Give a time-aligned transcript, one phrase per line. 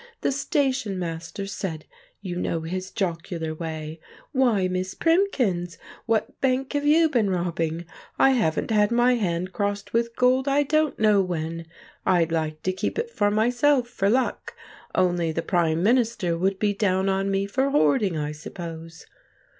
[0.21, 5.77] —the station master said—you know his jocular way—'Why, Miss Primkins,
[6.07, 7.85] what bank have you been robbing?
[8.17, 11.67] I haven't had my hand crossed with gold, I don't know when!
[12.03, 14.55] I'd like to keep it myself, for luck,
[14.95, 19.05] only the Prime Minister would be down on me for hoarding, I suppose.